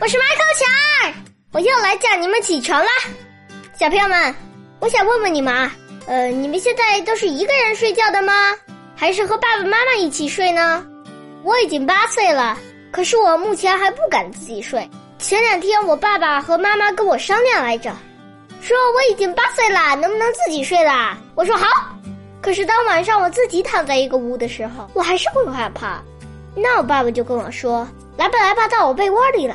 [0.00, 1.14] 我是麦克强儿，
[1.52, 2.88] 我又来叫你们起床啦！
[3.78, 4.34] 小朋友们，
[4.80, 5.76] 我想问问你们啊，
[6.06, 8.32] 呃，你们现在都是一个人睡觉的吗？
[8.96, 10.82] 还是和爸爸妈妈一起睡呢？
[11.42, 12.56] 我已经八岁了，
[12.90, 14.88] 可是我目前还不敢自己睡。
[15.18, 17.94] 前两天我爸爸和妈妈跟我商量来着，
[18.62, 21.18] 说我已经八岁了，能不能自己睡啦？
[21.34, 21.66] 我说好。
[22.40, 26.02] 可是当晚上我自己躺在一个屋的时候，我还是会害怕。
[26.56, 27.86] 那我爸爸就跟我说
[28.16, 29.54] ：“来吧，来吧，到我被窝里来。”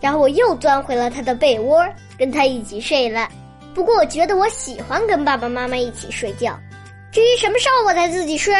[0.00, 1.84] 然后我又钻回了他的被窝，
[2.18, 3.28] 跟他一起睡了。
[3.74, 6.58] 不过我觉得我喜欢跟爸爸妈妈一起睡觉。
[7.12, 8.54] 至于什么时候我才自己睡，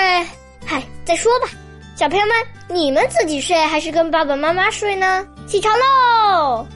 [0.65, 1.49] 嗨，再说吧。
[1.95, 2.37] 小朋友们，
[2.69, 5.27] 你们自己睡还是跟爸爸妈妈睡呢？
[5.47, 6.67] 起床喽！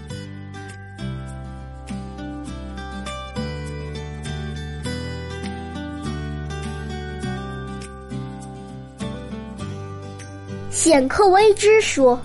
[10.70, 12.18] 显克威之说：“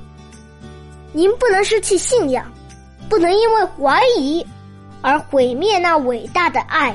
[1.15, 2.45] 您不能失去信仰，
[3.09, 4.45] 不能因为怀疑
[5.01, 6.93] 而毁灭那伟大的爱。”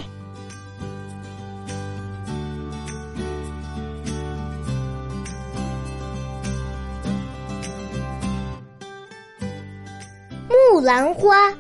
[10.51, 11.51] 木兰花，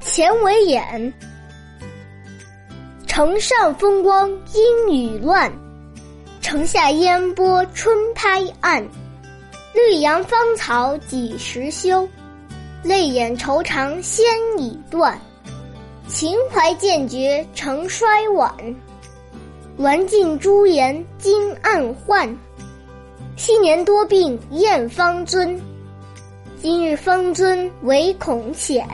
[0.00, 1.12] 钱为眼。
[3.06, 5.52] 城上风光阴雨乱，
[6.40, 8.82] 城下烟波春拍岸。
[9.74, 12.08] 绿杨芳草几时休？
[12.84, 14.24] 泪眼愁肠先
[14.56, 15.20] 已断。
[16.06, 18.54] 秦淮渐觉成衰晚。
[19.76, 22.28] 鸾镜朱颜今暗换。
[23.36, 25.60] 昔年多病厌芳尊。
[26.62, 28.86] 今日方尊唯恐浅。